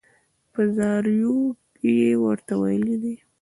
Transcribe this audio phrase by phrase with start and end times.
[0.53, 1.37] په زاریو
[1.87, 3.15] یې ورته ویلي دي.